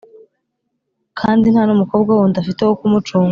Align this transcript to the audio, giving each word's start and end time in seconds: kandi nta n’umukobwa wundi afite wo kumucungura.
kandi 1.19 1.45
nta 1.49 1.63
n’umukobwa 1.67 2.11
wundi 2.17 2.37
afite 2.39 2.61
wo 2.67 2.73
kumucungura. 2.79 3.29